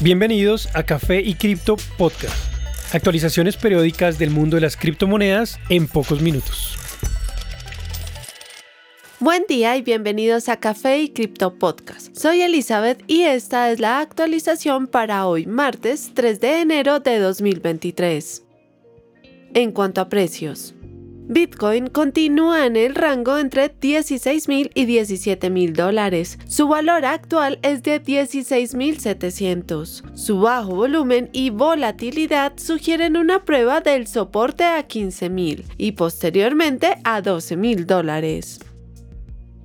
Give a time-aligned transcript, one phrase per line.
[0.00, 2.54] Bienvenidos a Café y Cripto Podcast.
[2.94, 6.78] Actualizaciones periódicas del mundo de las criptomonedas en pocos minutos.
[9.18, 12.16] Buen día y bienvenidos a Café y Cripto Podcast.
[12.16, 18.44] Soy Elizabeth y esta es la actualización para hoy, martes 3 de enero de 2023.
[19.54, 20.76] En cuanto a precios,
[21.30, 26.38] Bitcoin continúa en el rango entre 16 mil y 17 mil dólares.
[26.48, 30.04] Su valor actual es de 16 mil 700.
[30.14, 36.96] Su bajo volumen y volatilidad sugieren una prueba del soporte a 15 mil y posteriormente
[37.04, 38.60] a 12 mil dólares.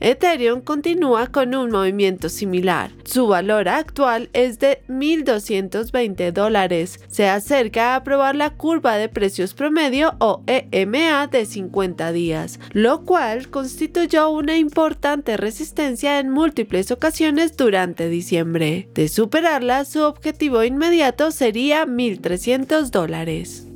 [0.00, 2.90] Ethereum continúa con un movimiento similar.
[3.04, 7.00] Su valor actual es de 1.220 dólares.
[7.08, 13.04] Se acerca a probar la curva de precios promedio o EMA de 50 días, lo
[13.04, 18.88] cual constituyó una importante resistencia en múltiples ocasiones durante diciembre.
[18.94, 23.66] De superarla, su objetivo inmediato sería 1.300 dólares.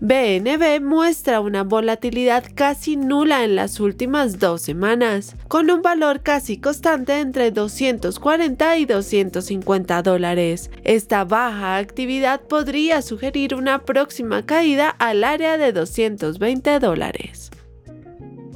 [0.00, 6.58] BNB muestra una volatilidad casi nula en las últimas dos semanas, con un valor casi
[6.58, 10.70] constante entre 240 y 250 dólares.
[10.84, 17.47] Esta baja actividad podría sugerir una próxima caída al área de 220 dólares.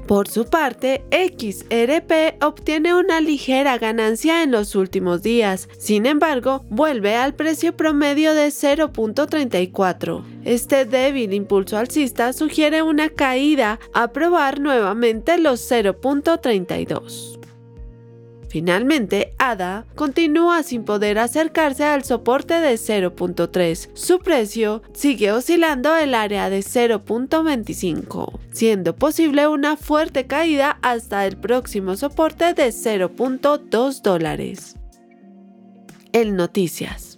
[0.07, 7.17] Por su parte, XRP obtiene una ligera ganancia en los últimos días, sin embargo, vuelve
[7.17, 10.25] al precio promedio de 0.34.
[10.45, 17.42] Este débil impulso alcista sugiere una caída a probar nuevamente los 0.32.
[18.53, 23.89] Finalmente, ADA continúa sin poder acercarse al soporte de 0.3.
[23.95, 31.39] Su precio sigue oscilando el área de 0.25, siendo posible una fuerte caída hasta el
[31.39, 34.77] próximo soporte de 0.2 dólares.
[36.13, 37.12] El Noticias.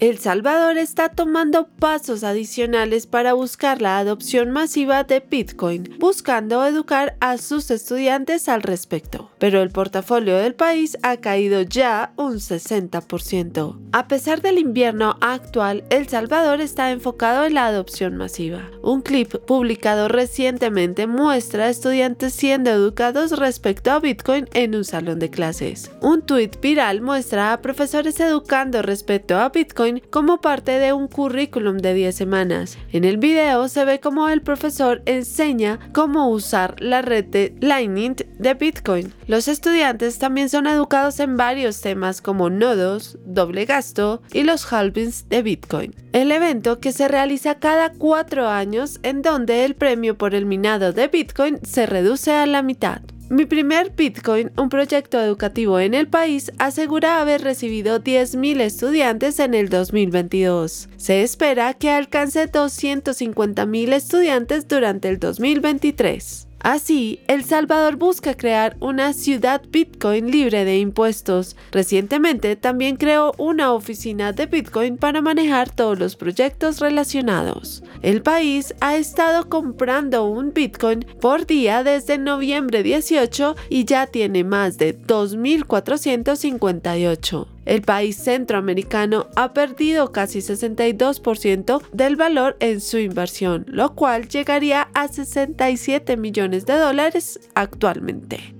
[0.00, 7.16] El Salvador está tomando pasos adicionales para buscar la adopción masiva de Bitcoin, buscando educar
[7.18, 9.32] a sus estudiantes al respecto.
[9.40, 13.76] Pero el portafolio del país ha caído ya un 60%.
[13.90, 18.70] A pesar del invierno actual, El Salvador está enfocado en la adopción masiva.
[18.82, 25.18] Un clip publicado recientemente muestra a estudiantes siendo educados respecto a Bitcoin en un salón
[25.18, 25.90] de clases.
[26.00, 31.78] Un tweet viral muestra a profesores educando respecto a Bitcoin como parte de un currículum
[31.78, 32.78] de 10 semanas.
[32.92, 38.16] En el video se ve como el profesor enseña cómo usar la red de Lightning
[38.38, 39.12] de Bitcoin.
[39.26, 45.28] Los estudiantes también son educados en varios temas como nodos, doble gasto y los halvings
[45.28, 45.94] de Bitcoin.
[46.12, 50.92] El evento que se realiza cada cuatro años en donde el premio por el minado
[50.92, 53.00] de Bitcoin se reduce a la mitad.
[53.30, 59.52] Mi primer Bitcoin, un proyecto educativo en el país, asegura haber recibido 10.000 estudiantes en
[59.52, 60.88] el 2022.
[60.96, 66.47] Se espera que alcance 250.000 estudiantes durante el 2023.
[66.60, 71.56] Así, El Salvador busca crear una ciudad Bitcoin libre de impuestos.
[71.70, 77.84] Recientemente también creó una oficina de Bitcoin para manejar todos los proyectos relacionados.
[78.02, 84.42] El país ha estado comprando un Bitcoin por día desde noviembre 18 y ya tiene
[84.42, 93.66] más de 2.458 el país centroamericano ha perdido casi 62% del valor en su inversión,
[93.68, 98.57] lo cual llegaría a 67 millones de dólares actualmente.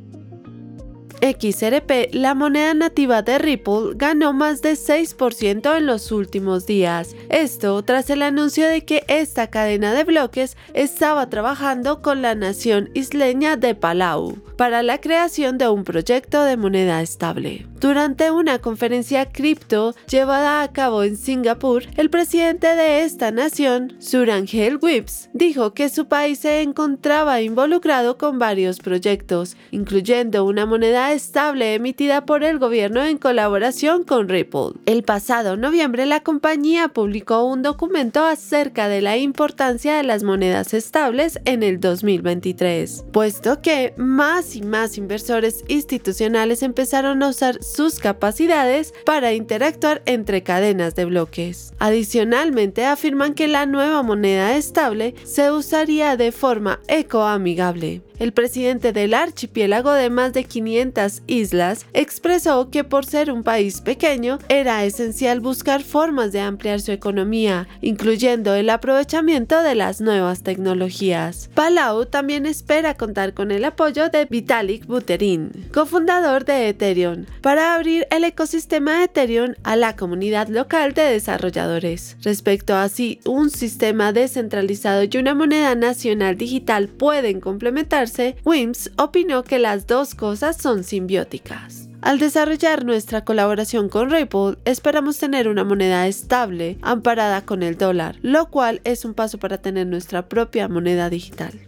[1.21, 7.15] XRP, la moneda nativa de Ripple, ganó más de 6% en los últimos días.
[7.29, 12.91] Esto tras el anuncio de que esta cadena de bloques estaba trabajando con la nación
[12.95, 17.67] isleña de Palau para la creación de un proyecto de moneda estable.
[17.81, 24.79] Durante una conferencia cripto llevada a cabo en Singapur, el presidente de esta nación, Surangel
[24.83, 31.75] Whips, dijo que su país se encontraba involucrado con varios proyectos, incluyendo una moneda estable
[31.75, 34.73] emitida por el gobierno en colaboración con Ripple.
[34.87, 40.75] El pasado noviembre la compañía publicó un documento acerca de la importancia de las monedas
[40.75, 47.99] estables en el 2023, puesto que más y más inversores institucionales empezaron a usar sus
[47.99, 51.73] capacidades para interactuar entre cadenas de bloques.
[51.79, 58.03] Adicionalmente, afirman que la nueva moneda estable se usaría de forma ecoamigable.
[58.19, 63.81] El presidente del archipiélago de más de 500 islas expresó que por ser un país
[63.81, 70.43] pequeño era esencial buscar formas de ampliar su economía, incluyendo el aprovechamiento de las nuevas
[70.43, 71.49] tecnologías.
[71.55, 78.09] Palau también espera contar con el apoyo de Vitalik Buterin, cofundador de Ethereum, para abrir
[78.11, 82.17] el ecosistema Ethereum a la comunidad local de desarrolladores.
[82.23, 88.08] Respecto a si un sistema descentralizado y una moneda nacional digital pueden complementarse,
[88.45, 91.89] Wims opinó que las dos cosas son simbióticas.
[92.01, 98.17] Al desarrollar nuestra colaboración con Ripple, esperamos tener una moneda estable, amparada con el dólar,
[98.23, 101.68] lo cual es un paso para tener nuestra propia moneda digital.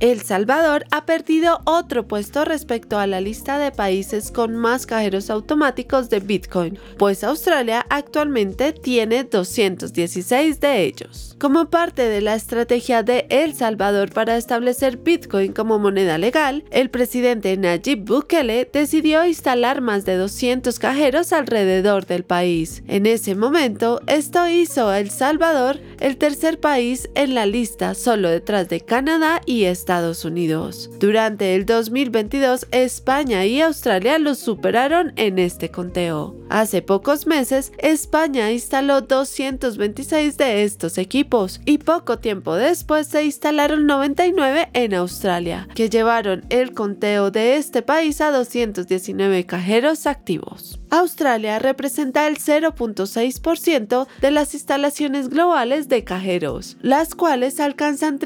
[0.00, 5.30] El Salvador ha perdido otro puesto respecto a la lista de países con más cajeros
[5.30, 11.36] automáticos de Bitcoin, pues Australia actualmente tiene 216 de ellos.
[11.38, 16.90] Como parte de la estrategia de El Salvador para establecer Bitcoin como moneda legal, el
[16.90, 22.82] presidente Nayib Bukele decidió instalar más de 200 cajeros alrededor del país.
[22.88, 28.28] En ese momento, esto hizo a El Salvador el tercer país en la lista solo
[28.28, 29.83] detrás de Canadá y Estados
[30.24, 30.90] Unidos.
[30.98, 36.34] Durante el 2022, España y Australia los superaron en este conteo.
[36.48, 43.86] Hace pocos meses, España instaló 226 de estos equipos y poco tiempo después se instalaron
[43.86, 50.80] 99 en Australia, que llevaron el conteo de este país a 219 cajeros activos.
[50.90, 58.20] Australia representa el 0.6% de las instalaciones globales de cajeros, las cuales alcanzan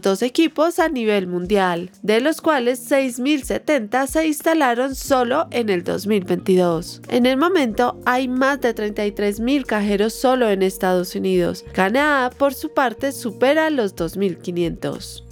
[0.00, 7.02] 38.602 equipos a nivel mundial, de los cuales 6.070 se instalaron solo en el 2022.
[7.08, 11.64] En el momento hay más de 33.000 cajeros solo en Estados Unidos.
[11.72, 15.24] Canadá, por su parte, supera los 2.500.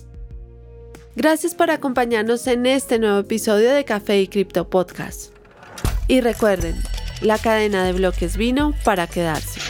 [1.17, 5.33] Gracias por acompañarnos en este nuevo episodio de Café y Cripto Podcast.
[6.07, 6.77] Y recuerden,
[7.21, 9.70] la cadena de bloques vino para quedarse.